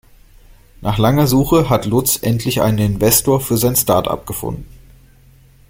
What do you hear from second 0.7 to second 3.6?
Nach langer Suche hat Lutz endlich einen Investor für